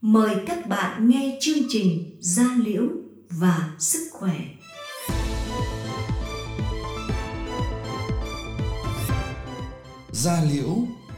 Mời 0.00 0.36
các 0.46 0.66
bạn 0.68 1.08
nghe 1.08 1.38
chương 1.40 1.58
trình 1.68 2.16
Gia 2.20 2.56
Liễu 2.64 2.82
và 3.30 3.76
Sức 3.78 4.10
Khỏe. 4.12 4.40
Gia 10.12 10.42
Liễu 10.44 10.76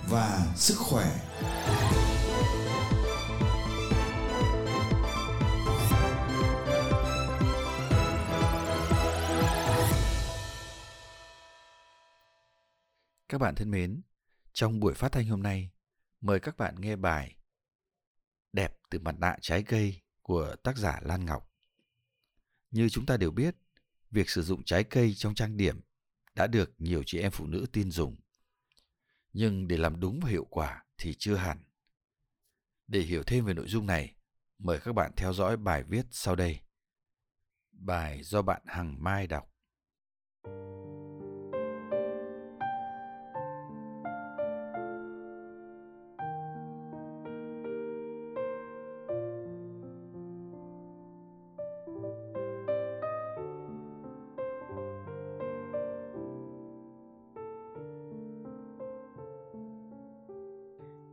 và 0.08 0.46
Sức 0.56 0.74
Khỏe 0.78 1.06
Các 13.28 13.38
bạn 13.38 13.54
thân 13.54 13.70
mến, 13.70 14.02
trong 14.52 14.80
buổi 14.80 14.94
phát 14.94 15.12
thanh 15.12 15.26
hôm 15.26 15.42
nay, 15.42 15.70
mời 16.20 16.40
các 16.40 16.56
bạn 16.56 16.74
nghe 16.78 16.96
bài 16.96 17.39
từ 18.90 18.98
mặt 18.98 19.14
nạ 19.18 19.36
trái 19.40 19.62
cây 19.62 20.00
của 20.22 20.56
tác 20.62 20.76
giả 20.76 21.00
Lan 21.02 21.26
Ngọc. 21.26 21.52
Như 22.70 22.88
chúng 22.88 23.06
ta 23.06 23.16
đều 23.16 23.30
biết, 23.30 23.56
việc 24.10 24.30
sử 24.30 24.42
dụng 24.42 24.64
trái 24.64 24.84
cây 24.84 25.14
trong 25.14 25.34
trang 25.34 25.56
điểm 25.56 25.80
đã 26.34 26.46
được 26.46 26.74
nhiều 26.78 27.02
chị 27.06 27.18
em 27.18 27.32
phụ 27.32 27.46
nữ 27.46 27.66
tin 27.72 27.90
dùng. 27.90 28.16
Nhưng 29.32 29.68
để 29.68 29.76
làm 29.76 30.00
đúng 30.00 30.20
và 30.22 30.30
hiệu 30.30 30.44
quả 30.44 30.84
thì 30.98 31.14
chưa 31.18 31.34
hẳn. 31.34 31.58
Để 32.86 33.00
hiểu 33.00 33.22
thêm 33.22 33.44
về 33.44 33.54
nội 33.54 33.68
dung 33.68 33.86
này, 33.86 34.14
mời 34.58 34.80
các 34.80 34.92
bạn 34.92 35.12
theo 35.16 35.32
dõi 35.32 35.56
bài 35.56 35.82
viết 35.82 36.06
sau 36.10 36.36
đây. 36.36 36.60
Bài 37.72 38.22
do 38.22 38.42
bạn 38.42 38.62
Hằng 38.66 39.04
Mai 39.04 39.26
đọc. 39.26 39.49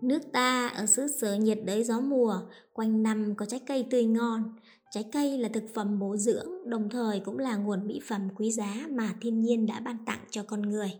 Nước 0.07 0.31
ta 0.33 0.67
ở 0.67 0.85
xứ 0.85 1.07
sở 1.21 1.35
nhiệt 1.35 1.59
đới 1.65 1.83
gió 1.83 1.99
mùa, 1.99 2.39
quanh 2.73 3.03
năm 3.03 3.33
có 3.37 3.45
trái 3.45 3.59
cây 3.67 3.87
tươi 3.89 4.05
ngon. 4.05 4.55
Trái 4.91 5.05
cây 5.11 5.37
là 5.37 5.49
thực 5.49 5.63
phẩm 5.73 5.99
bổ 5.99 6.17
dưỡng, 6.17 6.69
đồng 6.69 6.89
thời 6.89 7.19
cũng 7.19 7.37
là 7.39 7.55
nguồn 7.55 7.87
mỹ 7.87 7.99
phẩm 8.07 8.29
quý 8.35 8.51
giá 8.51 8.87
mà 8.89 9.13
thiên 9.21 9.41
nhiên 9.41 9.65
đã 9.65 9.79
ban 9.79 10.05
tặng 10.05 10.19
cho 10.29 10.43
con 10.43 10.61
người. 10.61 10.91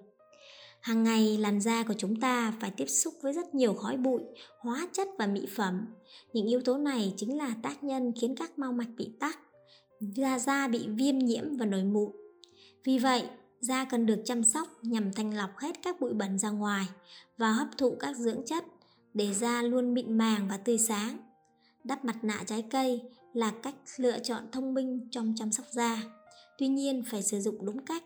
Hàng 0.82 1.04
ngày 1.04 1.38
làn 1.38 1.62
da 1.62 1.84
của 1.84 1.94
chúng 1.98 2.16
ta 2.16 2.54
phải 2.62 2.72
tiếp 2.78 2.86
xúc 2.86 3.14
với 3.22 3.34
rất 3.34 3.56
nhiều 3.56 3.74
khói 3.74 3.98
bụi, 3.98 4.22
hóa 4.60 4.88
chất 4.94 5.08
và 5.18 5.28
mỹ 5.28 5.48
phẩm. 5.56 5.86
Những 6.34 6.48
yếu 6.48 6.62
tố 6.62 6.78
này 6.78 7.14
chính 7.18 7.38
là 7.38 7.56
tác 7.64 7.84
nhân 7.84 8.12
khiến 8.22 8.36
các 8.36 8.60
mau 8.60 8.72
mạch 8.72 8.90
bị 8.98 9.12
tắc, 9.20 9.40
da 10.00 10.40
da 10.40 10.68
bị 10.68 10.88
viêm 10.88 11.18
nhiễm 11.18 11.58
và 11.58 11.66
nổi 11.66 11.84
mụn. 11.84 12.12
Vì 12.84 13.00
vậy, 13.00 13.24
da 13.60 13.86
cần 13.86 14.06
được 14.06 14.22
chăm 14.26 14.44
sóc 14.44 14.68
nhằm 14.82 15.14
thanh 15.14 15.38
lọc 15.38 15.58
hết 15.58 15.76
các 15.84 16.00
bụi 16.00 16.14
bẩn 16.14 16.40
ra 16.40 16.50
ngoài 16.50 16.86
và 17.38 17.52
hấp 17.52 17.68
thụ 17.78 17.96
các 18.00 18.18
dưỡng 18.18 18.46
chất 18.46 18.64
để 19.18 19.34
da 19.34 19.62
luôn 19.62 19.94
mịn 19.94 20.18
màng 20.18 20.48
và 20.50 20.58
tươi 20.58 20.78
sáng. 20.78 21.18
Đắp 21.84 22.06
mặt 22.06 22.24
nạ 22.24 22.44
trái 22.46 22.66
cây 22.72 23.02
là 23.34 23.54
cách 23.64 23.76
lựa 23.98 24.20
chọn 24.20 24.44
thông 24.52 24.74
minh 24.74 25.08
trong 25.12 25.34
chăm 25.38 25.52
sóc 25.52 25.66
da. 25.72 26.04
Tuy 26.58 26.68
nhiên, 26.68 27.04
phải 27.12 27.24
sử 27.24 27.40
dụng 27.40 27.66
đúng 27.66 27.86
cách. 27.86 28.04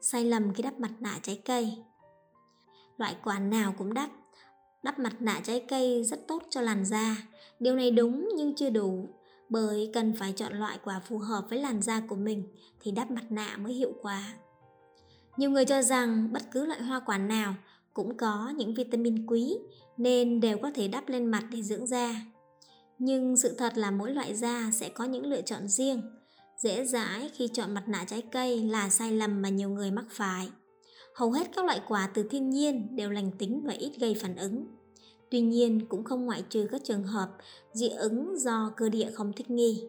Sai 0.00 0.24
lầm 0.24 0.54
khi 0.54 0.62
đắp 0.62 0.80
mặt 0.80 0.90
nạ 1.00 1.18
trái 1.22 1.42
cây 1.44 1.78
Loại 2.96 3.16
quả 3.24 3.38
nào 3.38 3.74
cũng 3.78 3.94
đắp. 3.94 4.10
Đắp 4.82 4.98
mặt 4.98 5.22
nạ 5.22 5.40
trái 5.44 5.64
cây 5.68 6.04
rất 6.04 6.28
tốt 6.28 6.42
cho 6.50 6.60
làn 6.60 6.84
da. 6.84 7.16
Điều 7.60 7.76
này 7.76 7.90
đúng 7.90 8.28
nhưng 8.36 8.54
chưa 8.54 8.70
đủ, 8.70 9.08
bởi 9.48 9.90
cần 9.94 10.16
phải 10.16 10.32
chọn 10.32 10.52
loại 10.52 10.78
quả 10.84 11.00
phù 11.00 11.18
hợp 11.18 11.46
với 11.50 11.58
làn 11.58 11.82
da 11.82 12.00
của 12.08 12.16
mình 12.16 12.48
thì 12.80 12.90
đắp 12.90 13.10
mặt 13.10 13.24
nạ 13.30 13.56
mới 13.56 13.72
hiệu 13.72 13.92
quả. 14.02 14.34
Nhiều 15.36 15.50
người 15.50 15.64
cho 15.64 15.82
rằng 15.82 16.32
bất 16.32 16.42
cứ 16.50 16.66
loại 16.66 16.82
hoa 16.82 17.00
quả 17.00 17.18
nào 17.18 17.54
cũng 17.98 18.16
có 18.16 18.52
những 18.56 18.74
vitamin 18.74 19.26
quý 19.26 19.58
nên 19.96 20.40
đều 20.40 20.58
có 20.58 20.70
thể 20.74 20.88
đắp 20.88 21.08
lên 21.08 21.26
mặt 21.26 21.44
để 21.52 21.62
dưỡng 21.62 21.86
da. 21.86 22.22
Nhưng 22.98 23.36
sự 23.36 23.54
thật 23.58 23.78
là 23.78 23.90
mỗi 23.90 24.14
loại 24.14 24.34
da 24.34 24.70
sẽ 24.72 24.88
có 24.88 25.04
những 25.04 25.26
lựa 25.26 25.42
chọn 25.42 25.68
riêng. 25.68 26.02
Dễ 26.62 26.84
dãi 26.84 27.30
khi 27.34 27.48
chọn 27.48 27.74
mặt 27.74 27.88
nạ 27.88 28.04
trái 28.08 28.22
cây 28.32 28.62
là 28.62 28.88
sai 28.88 29.12
lầm 29.12 29.42
mà 29.42 29.48
nhiều 29.48 29.70
người 29.70 29.90
mắc 29.90 30.04
phải. 30.10 30.48
Hầu 31.14 31.32
hết 31.32 31.48
các 31.56 31.64
loại 31.64 31.80
quả 31.88 32.10
từ 32.14 32.22
thiên 32.22 32.50
nhiên 32.50 32.96
đều 32.96 33.10
lành 33.10 33.30
tính 33.38 33.62
và 33.64 33.72
ít 33.72 33.92
gây 34.00 34.14
phản 34.14 34.36
ứng. 34.36 34.66
Tuy 35.30 35.40
nhiên 35.40 35.86
cũng 35.88 36.04
không 36.04 36.26
ngoại 36.26 36.42
trừ 36.48 36.66
các 36.70 36.84
trường 36.84 37.04
hợp 37.04 37.28
dị 37.72 37.88
ứng 37.88 38.38
do 38.38 38.72
cơ 38.76 38.88
địa 38.88 39.10
không 39.10 39.32
thích 39.32 39.50
nghi. 39.50 39.88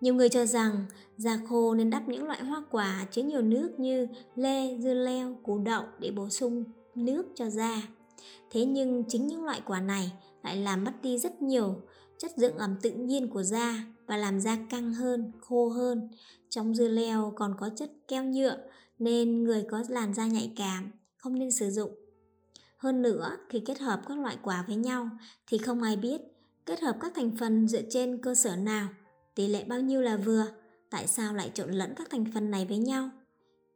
Nhiều 0.00 0.14
người 0.14 0.28
cho 0.28 0.46
rằng 0.46 0.84
da 1.16 1.38
khô 1.48 1.74
nên 1.74 1.90
đắp 1.90 2.08
những 2.08 2.24
loại 2.24 2.44
hoa 2.44 2.64
quả 2.70 3.06
chứa 3.10 3.22
nhiều 3.22 3.42
nước 3.42 3.80
như 3.80 4.06
lê, 4.36 4.78
dưa 4.78 4.94
leo, 4.94 5.36
củ 5.42 5.58
đậu 5.58 5.84
để 5.98 6.10
bổ 6.10 6.28
sung 6.28 6.64
nước 6.94 7.26
cho 7.34 7.50
da. 7.50 7.82
Thế 8.50 8.64
nhưng 8.64 9.04
chính 9.08 9.26
những 9.26 9.44
loại 9.44 9.60
quả 9.66 9.80
này 9.80 10.12
lại 10.42 10.56
làm 10.56 10.84
mất 10.84 10.92
đi 11.02 11.18
rất 11.18 11.42
nhiều 11.42 11.82
chất 12.18 12.30
dưỡng 12.36 12.58
ẩm 12.58 12.76
tự 12.82 12.90
nhiên 12.90 13.28
của 13.28 13.42
da 13.42 13.84
và 14.06 14.16
làm 14.16 14.40
da 14.40 14.58
căng 14.70 14.94
hơn, 14.94 15.32
khô 15.40 15.68
hơn. 15.68 16.08
Trong 16.48 16.74
dưa 16.74 16.88
leo 16.88 17.32
còn 17.36 17.54
có 17.58 17.70
chất 17.76 17.90
keo 18.08 18.24
nhựa 18.24 18.56
nên 18.98 19.44
người 19.44 19.64
có 19.70 19.84
làn 19.88 20.14
da 20.14 20.26
nhạy 20.26 20.52
cảm 20.56 20.90
không 21.16 21.38
nên 21.38 21.50
sử 21.50 21.70
dụng. 21.70 21.90
Hơn 22.76 23.02
nữa, 23.02 23.36
khi 23.48 23.62
kết 23.66 23.78
hợp 23.78 24.00
các 24.08 24.18
loại 24.18 24.36
quả 24.42 24.64
với 24.66 24.76
nhau 24.76 25.10
thì 25.46 25.58
không 25.58 25.82
ai 25.82 25.96
biết 25.96 26.20
kết 26.66 26.80
hợp 26.80 26.96
các 27.00 27.12
thành 27.14 27.36
phần 27.36 27.68
dựa 27.68 27.82
trên 27.90 28.18
cơ 28.22 28.34
sở 28.34 28.56
nào, 28.56 28.88
tỷ 29.34 29.48
lệ 29.48 29.64
bao 29.64 29.80
nhiêu 29.80 30.00
là 30.00 30.16
vừa, 30.16 30.46
tại 30.90 31.06
sao 31.06 31.34
lại 31.34 31.50
trộn 31.54 31.70
lẫn 31.70 31.94
các 31.96 32.10
thành 32.10 32.24
phần 32.34 32.50
này 32.50 32.66
với 32.66 32.78
nhau 32.78 33.10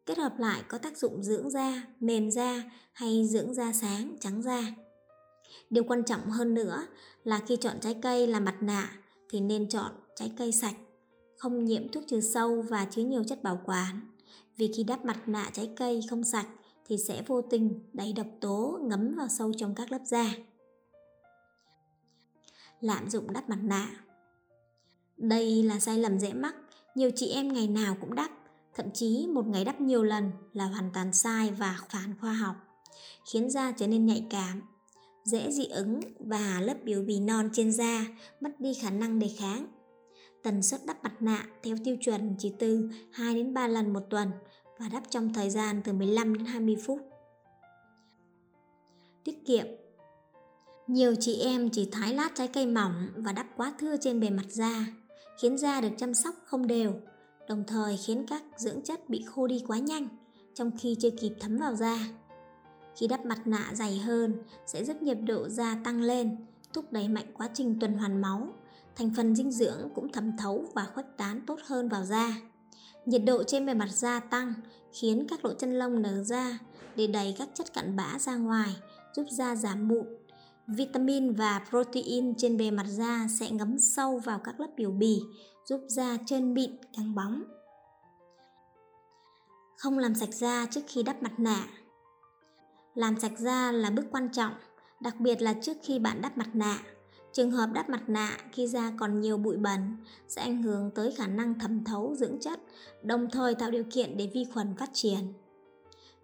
kết 0.07 0.19
hợp 0.19 0.39
lại 0.39 0.63
có 0.69 0.79
tác 0.79 0.99
dụng 0.99 1.23
dưỡng 1.23 1.51
da, 1.51 1.83
mềm 2.01 2.31
da 2.31 2.63
hay 2.93 3.27
dưỡng 3.27 3.55
da 3.55 3.73
sáng, 3.73 4.17
trắng 4.21 4.43
da. 4.43 4.75
Điều 5.71 5.85
quan 5.85 6.05
trọng 6.05 6.31
hơn 6.31 6.55
nữa 6.55 6.87
là 7.25 7.41
khi 7.47 7.57
chọn 7.57 7.81
trái 7.81 7.97
cây 8.03 8.27
làm 8.27 8.45
mặt 8.45 8.57
nạ 8.61 8.91
thì 9.31 9.41
nên 9.41 9.69
chọn 9.69 9.93
trái 10.17 10.33
cây 10.39 10.53
sạch, 10.53 10.75
không 11.39 11.65
nhiễm 11.65 11.89
thuốc 11.89 12.05
trừ 12.09 12.21
sâu 12.21 12.63
và 12.63 12.85
chứa 12.91 13.03
nhiều 13.03 13.25
chất 13.25 13.43
bảo 13.43 13.61
quản. 13.65 14.01
Vì 14.57 14.73
khi 14.77 14.85
đắp 14.85 15.05
mặt 15.05 15.29
nạ 15.29 15.51
trái 15.53 15.71
cây 15.77 16.01
không 16.11 16.25
sạch 16.25 16.47
thì 16.87 16.97
sẽ 16.99 17.23
vô 17.27 17.43
tình 17.43 17.81
đẩy 17.93 18.13
độc 18.13 18.27
tố 18.41 18.79
ngấm 18.83 19.15
vào 19.15 19.29
sâu 19.29 19.53
trong 19.57 19.75
các 19.75 19.93
lớp 19.93 20.01
da. 20.05 20.35
Lạm 22.81 23.11
dụng 23.11 23.33
đắp 23.33 23.49
mặt 23.49 23.59
nạ 23.63 23.89
Đây 25.17 25.63
là 25.63 25.81
sai 25.81 25.99
lầm 25.99 26.19
dễ 26.19 26.33
mắc, 26.33 26.55
nhiều 26.95 27.11
chị 27.17 27.29
em 27.29 27.53
ngày 27.53 27.69
nào 27.69 27.97
cũng 28.01 28.15
đắp 28.15 28.31
thậm 28.75 28.87
chí 28.95 29.27
một 29.35 29.47
ngày 29.47 29.65
đắp 29.65 29.81
nhiều 29.81 30.03
lần 30.03 30.31
là 30.53 30.65
hoàn 30.65 30.91
toàn 30.95 31.13
sai 31.13 31.51
và 31.59 31.79
phản 31.89 32.15
khoa 32.21 32.33
học, 32.33 32.57
khiến 33.33 33.51
da 33.51 33.73
trở 33.73 33.87
nên 33.87 34.07
nhạy 34.07 34.27
cảm, 34.31 34.63
dễ 35.25 35.51
dị 35.51 35.67
ứng 35.67 36.01
và 36.19 36.61
lớp 36.61 36.75
biểu 36.85 37.03
bì 37.03 37.21
non 37.21 37.51
trên 37.53 37.73
da 37.73 38.07
mất 38.41 38.51
đi 38.61 38.75
khả 38.75 38.91
năng 38.91 39.19
đề 39.19 39.29
kháng. 39.39 39.67
Tần 40.43 40.63
suất 40.63 40.81
đắp 40.87 41.05
mặt 41.05 41.23
nạ 41.23 41.47
theo 41.63 41.77
tiêu 41.85 41.97
chuẩn 42.01 42.35
chỉ 42.39 42.53
từ 42.59 42.91
2 43.13 43.35
đến 43.35 43.55
3 43.55 43.67
lần 43.67 43.93
một 43.93 44.03
tuần 44.11 44.31
và 44.79 44.89
đắp 44.89 45.03
trong 45.11 45.33
thời 45.33 45.51
gian 45.51 45.81
từ 45.85 45.93
15 45.93 46.35
đến 46.35 46.47
20 46.47 46.77
phút. 46.87 47.01
Tiết 49.25 49.47
kiệm 49.47 49.67
Nhiều 50.87 51.15
chị 51.21 51.41
em 51.41 51.71
chỉ 51.71 51.89
thái 51.93 52.15
lát 52.15 52.33
trái 52.35 52.49
cây 52.49 52.67
mỏng 52.67 53.09
và 53.17 53.33
đắp 53.33 53.47
quá 53.57 53.75
thưa 53.79 53.97
trên 53.97 54.21
bề 54.21 54.31
mặt 54.31 54.47
da, 54.49 54.87
khiến 55.41 55.59
da 55.59 55.81
được 55.81 55.93
chăm 55.97 56.15
sóc 56.15 56.35
không 56.45 56.67
đều 56.67 56.95
đồng 57.49 57.65
thời 57.67 57.97
khiến 57.97 58.27
các 58.29 58.43
dưỡng 58.57 58.83
chất 58.83 59.11
bị 59.11 59.25
khô 59.27 59.47
đi 59.47 59.65
quá 59.67 59.79
nhanh 59.79 60.09
trong 60.55 60.71
khi 60.79 60.97
chưa 61.01 61.11
kịp 61.11 61.33
thấm 61.41 61.59
vào 61.59 61.75
da. 61.75 61.99
Khi 62.97 63.07
đắp 63.07 63.27
mặt 63.27 63.47
nạ 63.47 63.71
dày 63.73 63.99
hơn 63.99 64.35
sẽ 64.67 64.85
giúp 64.85 65.03
nhiệt 65.03 65.19
độ 65.27 65.49
da 65.49 65.79
tăng 65.85 66.03
lên, 66.03 66.37
thúc 66.73 66.93
đẩy 66.93 67.09
mạnh 67.09 67.27
quá 67.35 67.49
trình 67.55 67.77
tuần 67.81 67.93
hoàn 67.93 68.21
máu, 68.21 68.49
thành 68.97 69.11
phần 69.17 69.37
dinh 69.37 69.51
dưỡng 69.51 69.89
cũng 69.95 70.13
thẩm 70.13 70.37
thấu 70.37 70.65
và 70.75 70.87
khuếch 70.95 71.07
tán 71.17 71.41
tốt 71.47 71.59
hơn 71.67 71.89
vào 71.89 72.05
da. 72.05 72.35
Nhiệt 73.07 73.23
độ 73.27 73.43
trên 73.43 73.67
bề 73.67 73.75
mặt 73.75 73.89
da 73.91 74.21
tăng 74.21 74.55
khiến 74.93 75.27
các 75.29 75.45
lỗ 75.45 75.55
chân 75.55 75.79
lông 75.79 76.03
nở 76.03 76.23
ra 76.23 76.59
để 76.97 77.07
đẩy 77.07 77.35
các 77.39 77.49
chất 77.55 77.73
cặn 77.73 77.97
bã 77.97 78.19
ra 78.19 78.37
ngoài, 78.37 78.77
giúp 79.17 79.27
da 79.31 79.57
giảm 79.57 79.89
mụn. 79.89 80.07
Vitamin 80.67 81.33
và 81.33 81.67
protein 81.71 82.35
trên 82.35 82.57
bề 82.57 82.71
mặt 82.71 82.87
da 82.89 83.27
sẽ 83.41 83.51
ngấm 83.51 83.79
sâu 83.79 84.19
vào 84.19 84.39
các 84.45 84.61
lớp 84.61 84.69
biểu 84.77 84.91
bì, 84.91 85.21
giúp 85.67 85.81
da 85.89 86.17
trơn 86.27 86.55
mịn, 86.55 86.71
căng 86.97 87.15
bóng. 87.15 87.43
Không 89.77 89.99
làm 89.99 90.15
sạch 90.15 90.35
da 90.35 90.67
trước 90.67 90.81
khi 90.87 91.03
đắp 91.03 91.23
mặt 91.23 91.33
nạ. 91.39 91.69
Làm 92.95 93.21
sạch 93.21 93.39
da 93.39 93.73
là 93.73 93.91
bước 93.91 94.05
quan 94.11 94.29
trọng, 94.33 94.53
đặc 95.01 95.21
biệt 95.21 95.43
là 95.43 95.55
trước 95.63 95.77
khi 95.83 95.99
bạn 95.99 96.23
đắp 96.23 96.39
mặt 96.39 96.49
nạ. 96.55 96.79
Trường 97.33 97.51
hợp 97.51 97.71
đắp 97.73 97.91
mặt 97.91 98.03
nạ 98.07 98.39
khi 98.53 98.67
da 98.67 98.93
còn 98.99 99.21
nhiều 99.21 99.39
bụi 99.39 99.57
bẩn 99.57 99.97
sẽ 100.29 100.43
ảnh 100.43 100.63
hưởng 100.63 100.91
tới 100.95 101.13
khả 101.13 101.27
năng 101.27 101.59
thẩm 101.59 101.85
thấu 101.85 102.15
dưỡng 102.15 102.41
chất, 102.41 102.61
đồng 103.03 103.31
thời 103.31 103.55
tạo 103.55 103.71
điều 103.71 103.85
kiện 103.91 104.17
để 104.17 104.31
vi 104.35 104.47
khuẩn 104.53 104.77
phát 104.77 104.91
triển. 104.93 105.33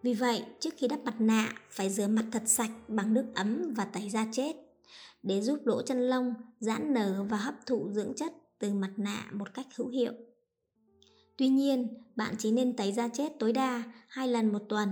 Vì 0.03 0.15
vậy, 0.15 0.45
trước 0.61 0.75
khi 0.77 0.89
đắp 0.89 1.01
mặt 1.05 1.15
nạ 1.19 1.53
phải 1.71 1.91
rửa 1.91 2.07
mặt 2.07 2.25
thật 2.33 2.43
sạch 2.47 2.71
bằng 2.89 3.15
nước 3.15 3.27
ấm 3.35 3.75
và 3.77 3.85
tẩy 3.85 4.11
da 4.11 4.27
chết. 4.33 4.57
để 5.23 5.43
giúp 5.43 5.59
lỗ 5.65 5.83
chân 5.83 6.01
lông 6.09 6.35
giãn 6.61 6.95
nở 6.95 7.25
và 7.29 7.37
hấp 7.37 7.67
thụ 7.67 7.89
dưỡng 7.93 8.15
chất 8.17 8.33
từ 8.61 8.75
mặt 8.75 8.91
nạ 8.97 9.31
một 9.33 9.55
cách 9.55 9.67
hữu 9.77 9.89
hiệu. 9.89 10.13
Tuy 11.37 11.49
nhiên, 11.49 11.89
bạn 12.17 12.35
chỉ 12.39 12.53
nên 12.53 12.77
tẩy 12.77 12.93
da 12.93 13.09
chết 13.09 13.33
tối 13.39 13.53
đa 13.53 13.83
hai 14.09 14.29
lần 14.29 14.53
một 14.53 14.63
tuần. 14.69 14.89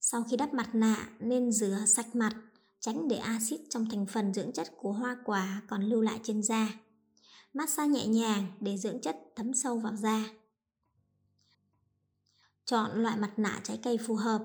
Sau 0.00 0.24
khi 0.30 0.36
đắp 0.36 0.54
mặt 0.54 0.74
nạ 0.74 1.08
nên 1.20 1.52
rửa 1.52 1.78
sạch 1.86 2.16
mặt, 2.16 2.36
tránh 2.80 3.08
để 3.08 3.16
axit 3.16 3.60
trong 3.70 3.90
thành 3.90 4.06
phần 4.06 4.34
dưỡng 4.34 4.52
chất 4.52 4.68
của 4.76 4.92
hoa 4.92 5.16
quả 5.24 5.62
còn 5.68 5.82
lưu 5.82 6.00
lại 6.00 6.20
trên 6.22 6.42
da. 6.42 6.68
Massage 7.54 7.88
nhẹ 7.88 8.06
nhàng 8.06 8.46
để 8.60 8.76
dưỡng 8.76 9.00
chất 9.00 9.18
thấm 9.36 9.54
sâu 9.54 9.78
vào 9.78 9.96
da. 9.96 10.24
Chọn 12.64 13.02
loại 13.02 13.16
mặt 13.16 13.32
nạ 13.36 13.60
trái 13.64 13.80
cây 13.82 13.98
phù 13.98 14.14
hợp. 14.14 14.44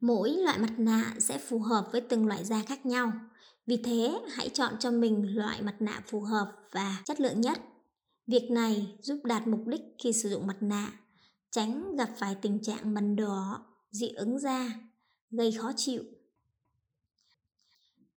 Mỗi 0.00 0.30
loại 0.30 0.58
mặt 0.58 0.72
nạ 0.78 1.14
sẽ 1.18 1.38
phù 1.38 1.58
hợp 1.58 1.88
với 1.92 2.00
từng 2.00 2.26
loại 2.26 2.44
da 2.44 2.62
khác 2.62 2.86
nhau. 2.86 3.12
Vì 3.68 3.76
thế, 3.76 4.20
hãy 4.32 4.48
chọn 4.48 4.74
cho 4.80 4.90
mình 4.90 5.36
loại 5.36 5.62
mặt 5.62 5.74
nạ 5.80 6.02
phù 6.06 6.20
hợp 6.20 6.52
và 6.72 7.02
chất 7.04 7.20
lượng 7.20 7.40
nhất. 7.40 7.58
Việc 8.26 8.50
này 8.50 8.98
giúp 9.02 9.20
đạt 9.24 9.46
mục 9.46 9.60
đích 9.66 9.80
khi 9.98 10.12
sử 10.12 10.28
dụng 10.28 10.46
mặt 10.46 10.56
nạ, 10.60 10.92
tránh 11.50 11.96
gặp 11.96 12.10
phải 12.18 12.34
tình 12.34 12.62
trạng 12.62 12.94
mần 12.94 13.16
đỏ, 13.16 13.66
dị 13.90 14.08
ứng 14.08 14.38
da, 14.38 14.72
gây 15.30 15.52
khó 15.52 15.72
chịu. 15.76 16.02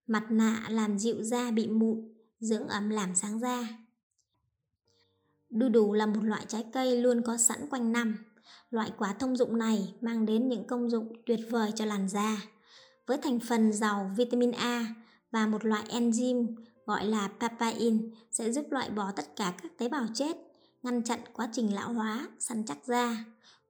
Mặt 0.07 0.23
nạ 0.29 0.67
làm 0.69 0.99
dịu 0.99 1.23
da 1.23 1.51
bị 1.51 1.67
mụn, 1.67 2.13
dưỡng 2.39 2.67
ẩm 2.67 2.89
làm 2.89 3.15
sáng 3.15 3.39
da. 3.39 3.67
Đu 5.49 5.69
đủ 5.69 5.93
là 5.93 6.05
một 6.05 6.23
loại 6.23 6.45
trái 6.47 6.65
cây 6.73 7.01
luôn 7.01 7.21
có 7.25 7.37
sẵn 7.37 7.69
quanh 7.69 7.91
năm. 7.91 8.17
Loại 8.69 8.91
quả 8.97 9.13
thông 9.13 9.35
dụng 9.35 9.57
này 9.57 9.93
mang 10.01 10.25
đến 10.25 10.49
những 10.49 10.67
công 10.67 10.89
dụng 10.89 11.13
tuyệt 11.25 11.39
vời 11.49 11.71
cho 11.75 11.85
làn 11.85 12.09
da. 12.09 12.41
Với 13.07 13.17
thành 13.17 13.39
phần 13.39 13.73
giàu 13.73 14.11
vitamin 14.17 14.51
A 14.51 14.95
và 15.31 15.47
một 15.47 15.65
loại 15.65 15.83
enzyme 15.89 16.55
gọi 16.85 17.05
là 17.05 17.29
papain 17.39 18.11
sẽ 18.31 18.51
giúp 18.51 18.65
loại 18.69 18.89
bỏ 18.89 19.11
tất 19.15 19.35
cả 19.35 19.53
các 19.61 19.77
tế 19.77 19.89
bào 19.89 20.05
chết, 20.13 20.37
ngăn 20.83 21.03
chặn 21.03 21.19
quá 21.33 21.49
trình 21.51 21.73
lão 21.73 21.93
hóa, 21.93 22.27
săn 22.39 22.63
chắc 22.65 22.77
da. 22.85 23.25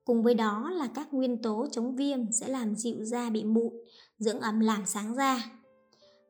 Cùng 0.06 0.24
với 0.24 0.34
đó 0.34 0.70
là 0.70 0.88
các 0.88 1.14
nguyên 1.14 1.42
tố 1.42 1.68
chống 1.72 1.96
viêm 1.96 2.32
sẽ 2.32 2.48
làm 2.48 2.76
dịu 2.76 3.04
da 3.04 3.30
bị 3.30 3.44
mụn, 3.44 3.74
dưỡng 4.18 4.40
ẩm 4.40 4.60
làm 4.60 4.86
sáng 4.86 5.16
da. 5.16 5.52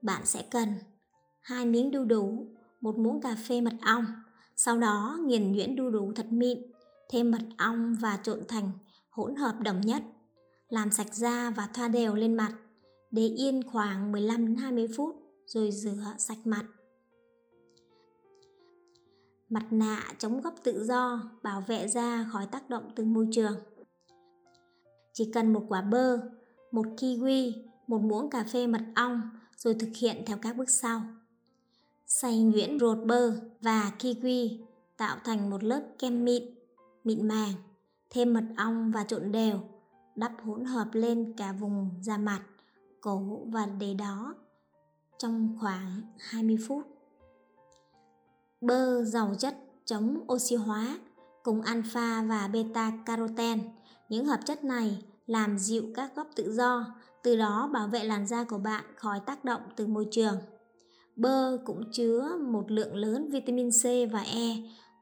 Bạn 0.01 0.25
sẽ 0.25 0.43
cần 0.51 0.67
hai 1.41 1.65
miếng 1.65 1.91
đu 1.91 2.05
đủ, 2.05 2.47
một 2.81 2.97
muỗng 2.97 3.21
cà 3.21 3.35
phê 3.47 3.61
mật 3.61 3.73
ong, 3.81 4.05
sau 4.55 4.77
đó 4.77 5.19
nghiền 5.25 5.51
nhuyễn 5.51 5.75
đu 5.75 5.89
đủ 5.89 6.11
thật 6.15 6.25
mịn, 6.31 6.59
thêm 7.09 7.31
mật 7.31 7.41
ong 7.57 7.95
và 8.01 8.19
trộn 8.23 8.39
thành 8.47 8.71
hỗn 9.09 9.35
hợp 9.35 9.55
đồng 9.59 9.81
nhất. 9.81 10.03
Làm 10.69 10.91
sạch 10.91 11.13
da 11.15 11.49
và 11.49 11.69
thoa 11.73 11.87
đều 11.87 12.15
lên 12.15 12.33
mặt, 12.33 12.53
để 13.11 13.27
yên 13.27 13.63
khoảng 13.63 14.11
15-20 14.11 14.87
phút 14.97 15.20
rồi 15.53 15.71
rửa 15.71 16.15
sạch 16.17 16.37
mặt. 16.45 16.65
Mặt 19.49 19.65
nạ 19.71 20.03
chống 20.17 20.41
gấp 20.41 20.53
tự 20.63 20.83
do, 20.83 21.21
bảo 21.43 21.61
vệ 21.67 21.87
da 21.87 22.29
khỏi 22.31 22.47
tác 22.51 22.69
động 22.69 22.91
từ 22.95 23.05
môi 23.05 23.27
trường. 23.31 23.55
Chỉ 25.13 25.31
cần 25.33 25.53
một 25.53 25.65
quả 25.69 25.81
bơ, 25.81 26.17
một 26.71 26.85
kiwi, 26.97 27.53
một 27.87 28.01
muỗng 28.01 28.29
cà 28.29 28.43
phê 28.43 28.67
mật 28.67 28.81
ong 28.95 29.21
rồi 29.57 29.73
thực 29.79 29.89
hiện 29.95 30.23
theo 30.25 30.37
các 30.41 30.57
bước 30.57 30.69
sau. 30.69 31.01
Xay 32.05 32.43
nhuyễn 32.43 32.79
ruột 32.79 32.97
bơ 33.05 33.31
và 33.61 33.91
kiwi 33.99 34.57
tạo 34.97 35.17
thành 35.23 35.49
một 35.49 35.63
lớp 35.63 35.81
kem 35.99 36.25
mịn, 36.25 36.43
mịn 37.03 37.27
màng, 37.27 37.53
thêm 38.09 38.33
mật 38.33 38.45
ong 38.57 38.91
và 38.91 39.03
trộn 39.03 39.31
đều, 39.31 39.59
đắp 40.15 40.31
hỗn 40.43 40.65
hợp 40.65 40.87
lên 40.93 41.33
cả 41.37 41.53
vùng 41.53 41.89
da 42.01 42.17
mặt, 42.17 42.41
cổ 43.01 43.39
và 43.45 43.65
để 43.65 43.93
đó 43.93 44.35
trong 45.21 45.55
khoảng 45.59 46.01
20 46.17 46.57
phút. 46.67 46.83
Bơ 48.61 49.03
giàu 49.03 49.35
chất 49.39 49.55
chống 49.85 50.25
oxy 50.33 50.55
hóa 50.55 50.99
cùng 51.43 51.61
alpha 51.61 52.23
và 52.23 52.47
beta 52.47 52.91
caroten. 53.05 53.59
Những 54.09 54.25
hợp 54.25 54.39
chất 54.45 54.63
này 54.63 55.03
làm 55.27 55.59
dịu 55.59 55.83
các 55.95 56.15
gốc 56.15 56.27
tự 56.35 56.53
do, 56.53 56.85
từ 57.23 57.35
đó 57.35 57.69
bảo 57.73 57.87
vệ 57.87 58.03
làn 58.03 58.27
da 58.27 58.43
của 58.43 58.57
bạn 58.57 58.83
khỏi 58.95 59.19
tác 59.25 59.45
động 59.45 59.61
từ 59.75 59.87
môi 59.87 60.07
trường. 60.11 60.37
Bơ 61.15 61.57
cũng 61.65 61.91
chứa 61.91 62.37
một 62.41 62.71
lượng 62.71 62.95
lớn 62.95 63.29
vitamin 63.31 63.69
C 63.71 63.83
và 64.11 64.21
E, 64.21 64.55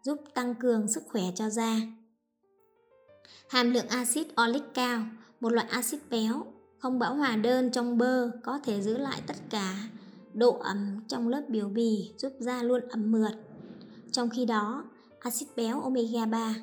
giúp 0.04 0.18
tăng 0.34 0.56
cường 0.56 0.88
sức 0.88 1.04
khỏe 1.08 1.24
cho 1.36 1.50
da. 1.50 1.76
Hàm 3.50 3.72
lượng 3.72 3.88
axit 3.88 4.28
oleic 4.42 4.64
cao, 4.74 5.02
một 5.40 5.50
loại 5.50 5.68
axit 5.70 6.00
béo 6.10 6.46
không 6.80 7.00
bão 7.00 7.16
hòa 7.16 7.36
đơn 7.36 7.72
trong 7.72 7.98
bơ 7.98 8.32
có 8.44 8.60
thể 8.64 8.82
giữ 8.82 8.98
lại 8.98 9.22
tất 9.28 9.36
cả 9.50 9.76
độ 10.34 10.58
ẩm 10.60 11.04
trong 11.08 11.28
lớp 11.28 11.42
biểu 11.50 11.70
bì 11.70 12.14
giúp 12.18 12.32
da 12.40 12.64
luôn 12.64 12.82
ẩm 12.90 13.12
mượt. 13.12 13.32
Trong 14.12 14.30
khi 14.30 14.46
đó, 14.46 14.84
axit 15.20 15.48
béo 15.56 15.82
omega 15.82 16.26
3 16.26 16.56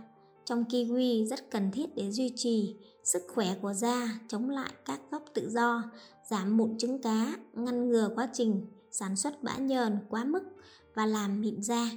trong 0.45 0.65
kiwi 0.65 1.27
rất 1.27 1.51
cần 1.51 1.71
thiết 1.71 1.97
để 1.97 2.11
duy 2.11 2.33
trì 2.37 2.77
sức 3.05 3.23
khỏe 3.35 3.55
của 3.63 3.73
da, 3.73 4.21
chống 4.29 4.51
lại 4.51 4.73
các 4.85 5.01
gốc 5.11 5.25
tự 5.35 5.51
do, 5.51 5.83
giảm 6.31 6.57
mụn 6.57 6.79
trứng 6.79 7.03
cá, 7.03 7.37
ngăn 7.53 7.89
ngừa 7.89 8.11
quá 8.15 8.29
trình 8.33 8.67
sản 8.91 9.17
xuất 9.17 9.43
bã 9.43 9.57
nhờn 9.57 9.99
quá 10.09 10.25
mức 10.25 10.43
và 10.95 11.07
làm 11.07 11.41
mịn 11.41 11.63
da. 11.63 11.91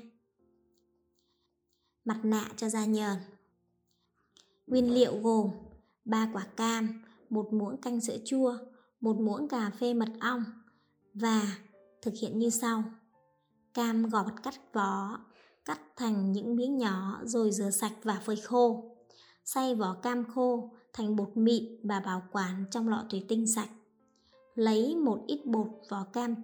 Mặt 2.06 2.20
nạ 2.24 2.46
cho 2.58 2.70
da 2.70 2.86
nhờn 2.86 3.18
Nguyên 4.68 4.94
liệu 4.94 5.22
gồm 5.22 5.52
3 6.06 6.30
quả 6.34 6.46
cam, 6.58 7.04
một 7.30 7.54
muỗng 7.54 7.82
canh 7.82 8.02
sữa 8.02 8.18
chua, 8.26 8.58
một 9.02 9.18
muỗng 9.20 9.48
cà 9.48 9.72
phê 9.80 9.94
mật 9.94 10.10
ong 10.20 10.44
và 11.20 11.58
thực 12.02 12.14
hiện 12.22 12.40
như 12.40 12.50
sau. 12.50 12.84
Cam 13.74 14.10
gọt 14.10 14.26
cắt 14.44 14.74
vỏ, 14.74 15.20
cắt 15.66 15.80
thành 15.96 16.32
những 16.32 16.56
miếng 16.56 16.78
nhỏ 16.78 17.20
rồi 17.24 17.52
rửa 17.52 17.70
sạch 17.70 17.94
và 18.04 18.22
phơi 18.26 18.36
khô. 18.36 18.84
Xay 19.46 19.76
vỏ 19.76 19.94
cam 19.94 20.26
khô 20.34 20.72
thành 20.94 21.16
bột 21.16 21.38
mịn 21.38 21.66
và 21.84 22.00
bảo 22.00 22.24
quản 22.32 22.66
trong 22.72 22.90
lọ 22.90 23.06
thủy 23.10 23.26
tinh 23.28 23.48
sạch. 23.48 23.70
Lấy 24.56 24.96
một 24.96 25.24
ít 25.28 25.46
bột 25.46 25.68
vỏ 25.90 26.04
cam 26.14 26.36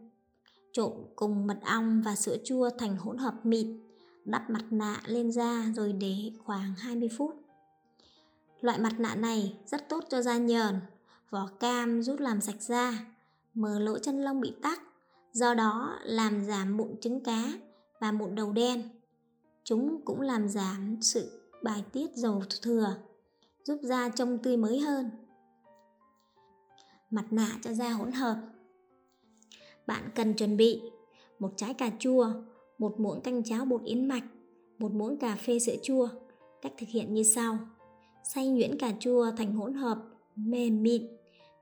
trộn 0.71 0.91
cùng 1.15 1.47
mật 1.47 1.59
ong 1.65 2.01
và 2.05 2.15
sữa 2.15 2.37
chua 2.45 2.69
thành 2.77 2.97
hỗn 2.97 3.17
hợp 3.17 3.33
mịn, 3.43 3.79
đắp 4.25 4.49
mặt 4.49 4.63
nạ 4.71 5.01
lên 5.05 5.31
da 5.31 5.65
rồi 5.75 5.93
để 5.93 6.31
khoảng 6.45 6.73
20 6.77 7.09
phút. 7.17 7.35
Loại 8.61 8.79
mặt 8.79 8.99
nạ 8.99 9.15
này 9.15 9.57
rất 9.65 9.89
tốt 9.89 10.03
cho 10.09 10.21
da 10.21 10.37
nhờn, 10.37 10.79
vỏ 11.29 11.49
cam 11.59 12.01
giúp 12.01 12.19
làm 12.19 12.41
sạch 12.41 12.61
da, 12.61 13.05
mở 13.55 13.79
lỗ 13.79 13.99
chân 13.99 14.21
lông 14.21 14.41
bị 14.41 14.53
tắc, 14.61 14.81
do 15.33 15.53
đó 15.53 15.99
làm 16.03 16.45
giảm 16.45 16.77
mụn 16.77 16.99
trứng 17.01 17.23
cá 17.23 17.53
và 17.99 18.11
mụn 18.11 18.35
đầu 18.35 18.51
đen. 18.51 18.89
Chúng 19.63 20.01
cũng 20.05 20.21
làm 20.21 20.49
giảm 20.49 20.97
sự 21.01 21.41
bài 21.63 21.83
tiết 21.91 22.11
dầu 22.15 22.43
thừa, 22.61 22.95
giúp 23.63 23.79
da 23.83 24.09
trông 24.09 24.37
tươi 24.37 24.57
mới 24.57 24.79
hơn. 24.79 25.09
Mặt 27.09 27.25
nạ 27.31 27.51
cho 27.61 27.73
da 27.73 27.89
hỗn 27.89 28.11
hợp 28.11 28.37
Bạn 29.87 30.09
cần 30.15 30.33
chuẩn 30.33 30.57
bị 30.57 30.81
một 31.39 31.53
trái 31.55 31.73
cà 31.73 31.91
chua, 31.99 32.27
một 32.77 32.99
muỗng 32.99 33.21
canh 33.21 33.43
cháo 33.43 33.65
bột 33.65 33.83
yến 33.83 34.07
mạch, 34.07 34.23
một 34.79 34.91
muỗng 34.91 35.17
cà 35.17 35.35
phê 35.35 35.59
sữa 35.59 35.75
chua. 35.83 36.09
Cách 36.61 36.73
thực 36.77 36.89
hiện 36.89 37.13
như 37.13 37.23
sau. 37.23 37.57
Xay 38.23 38.47
nhuyễn 38.49 38.77
cà 38.79 38.93
chua 38.99 39.31
thành 39.37 39.53
hỗn 39.53 39.73
hợp 39.73 39.97
mềm 40.35 40.83
mịn, 40.83 41.07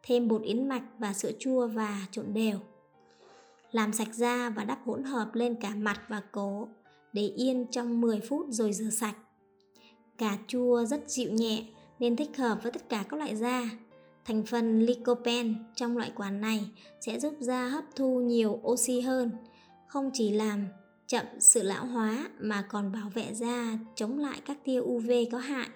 thêm 0.03 0.27
bột 0.27 0.41
yến 0.41 0.67
mạch 0.67 0.83
và 0.99 1.13
sữa 1.13 1.31
chua 1.39 1.67
và 1.67 2.07
trộn 2.11 2.33
đều. 2.33 2.59
Làm 3.71 3.93
sạch 3.93 4.13
da 4.13 4.49
và 4.49 4.63
đắp 4.63 4.79
hỗn 4.85 5.03
hợp 5.03 5.29
lên 5.33 5.55
cả 5.55 5.75
mặt 5.75 6.01
và 6.07 6.21
cổ 6.31 6.67
để 7.13 7.27
yên 7.27 7.65
trong 7.71 8.01
10 8.01 8.19
phút 8.19 8.45
rồi 8.49 8.73
rửa 8.73 8.89
sạch. 8.89 9.15
Cà 10.17 10.37
chua 10.47 10.85
rất 10.85 11.09
dịu 11.09 11.31
nhẹ 11.31 11.65
nên 11.99 12.15
thích 12.15 12.37
hợp 12.37 12.59
với 12.63 12.71
tất 12.71 12.89
cả 12.89 13.03
các 13.09 13.17
loại 13.17 13.35
da. 13.35 13.69
Thành 14.25 14.43
phần 14.45 14.85
lycopene 14.85 15.53
trong 15.75 15.97
loại 15.97 16.11
quả 16.15 16.29
này 16.29 16.71
sẽ 17.01 17.19
giúp 17.19 17.33
da 17.39 17.67
hấp 17.67 17.83
thu 17.95 18.19
nhiều 18.19 18.59
oxy 18.63 19.01
hơn, 19.01 19.31
không 19.87 20.09
chỉ 20.13 20.31
làm 20.31 20.67
chậm 21.07 21.25
sự 21.39 21.63
lão 21.63 21.85
hóa 21.85 22.29
mà 22.39 22.65
còn 22.69 22.91
bảo 22.91 23.11
vệ 23.13 23.33
da 23.33 23.77
chống 23.95 24.19
lại 24.19 24.41
các 24.45 24.57
tia 24.63 24.79
UV 24.79 25.11
có 25.31 25.37
hại. 25.37 25.67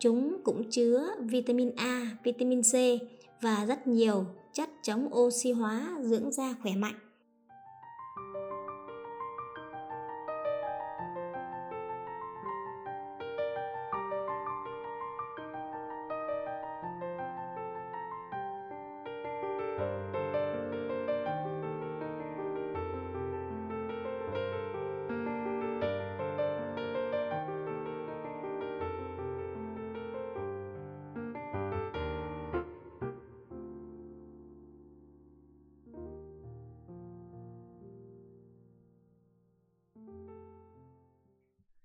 Chúng 0.00 0.40
cũng 0.44 0.70
chứa 0.70 1.08
vitamin 1.20 1.70
A, 1.76 2.16
vitamin 2.24 2.62
C 2.62 2.74
và 3.40 3.64
rất 3.68 3.86
nhiều 3.86 4.26
chất 4.52 4.70
chống 4.82 5.14
oxy 5.14 5.52
hóa 5.52 5.96
dưỡng 6.02 6.32
da 6.32 6.54
khỏe 6.62 6.72
mạnh. 6.76 7.09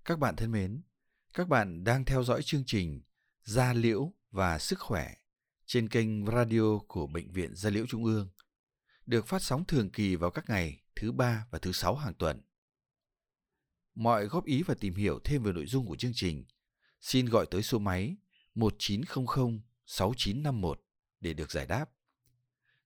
Các 0.06 0.18
bạn 0.18 0.36
thân 0.36 0.52
mến, 0.52 0.82
các 1.34 1.48
bạn 1.48 1.84
đang 1.84 2.04
theo 2.04 2.24
dõi 2.24 2.42
chương 2.42 2.62
trình 2.66 3.02
Gia 3.42 3.72
Liễu 3.72 4.12
và 4.30 4.58
Sức 4.58 4.78
Khỏe 4.78 5.14
trên 5.64 5.88
kênh 5.88 6.26
radio 6.26 6.78
của 6.88 7.06
Bệnh 7.06 7.32
viện 7.32 7.54
Gia 7.54 7.70
Liễu 7.70 7.86
Trung 7.86 8.04
ương, 8.04 8.28
được 9.06 9.26
phát 9.26 9.42
sóng 9.42 9.64
thường 9.64 9.90
kỳ 9.90 10.16
vào 10.16 10.30
các 10.30 10.44
ngày 10.48 10.82
thứ 10.96 11.12
ba 11.12 11.46
và 11.50 11.58
thứ 11.58 11.72
sáu 11.72 11.94
hàng 11.94 12.14
tuần. 12.14 12.42
Mọi 13.94 14.26
góp 14.26 14.44
ý 14.44 14.62
và 14.62 14.74
tìm 14.80 14.94
hiểu 14.94 15.18
thêm 15.24 15.42
về 15.42 15.52
nội 15.52 15.66
dung 15.66 15.86
của 15.86 15.96
chương 15.96 16.12
trình, 16.14 16.44
xin 17.00 17.26
gọi 17.26 17.46
tới 17.50 17.62
số 17.62 17.78
máy 17.78 18.16
1900 18.54 19.60
6951 19.86 20.80
để 21.20 21.34
được 21.34 21.50
giải 21.50 21.66
đáp. 21.66 21.90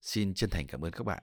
Xin 0.01 0.35
chân 0.35 0.51
thành 0.51 0.67
cảm 0.67 0.85
ơn 0.85 0.93
các 0.93 1.05
bạn. 1.05 1.23